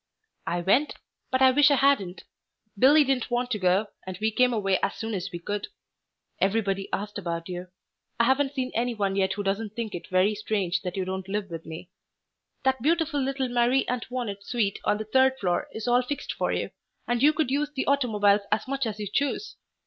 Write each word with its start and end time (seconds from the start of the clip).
"I 0.47 0.61
went, 0.61 0.95
but 1.29 1.43
I 1.43 1.51
wish 1.51 1.69
I 1.69 1.75
hadn't. 1.75 2.23
Billy 2.75 3.03
didn't 3.03 3.29
want 3.29 3.51
to 3.51 3.59
go, 3.59 3.85
and 4.07 4.17
we 4.19 4.31
came 4.31 4.51
away 4.51 4.79
as 4.81 4.95
soon 4.95 5.13
as 5.13 5.31
we 5.31 5.37
could. 5.37 5.67
Everybody 6.39 6.89
asked 6.91 7.19
about 7.19 7.47
you. 7.47 7.67
I 8.19 8.23
haven't 8.23 8.55
seen 8.55 8.71
any 8.73 8.95
one 8.95 9.15
yet 9.15 9.33
who 9.33 9.43
doesn't 9.43 9.75
think 9.75 9.93
it 9.93 10.07
very 10.09 10.33
strange 10.33 10.81
that 10.81 10.97
you 10.97 11.05
won't 11.05 11.27
live 11.29 11.51
with 11.51 11.67
me. 11.67 11.91
That 12.63 12.81
beautiful 12.81 13.21
little 13.21 13.47
Marie 13.49 13.85
Antoinette 13.87 14.43
suite 14.43 14.79
on 14.85 14.97
the 14.97 15.05
third 15.05 15.37
floor 15.37 15.67
is 15.71 15.87
all 15.87 16.01
fixed 16.01 16.33
for 16.33 16.51
you, 16.51 16.71
and 17.07 17.21
you 17.21 17.31
could 17.31 17.51
use 17.51 17.69
the 17.71 17.85
automobiles 17.85 18.41
as 18.51 18.67
much 18.67 18.87
as 18.87 18.99
you 18.99 19.05
choose. 19.05 19.55